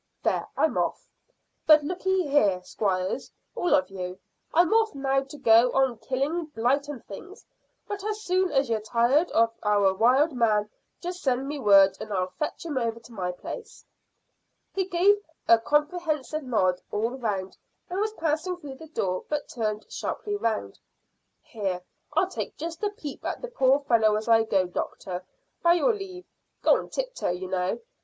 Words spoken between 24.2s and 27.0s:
I go, doctor, by your leave Go on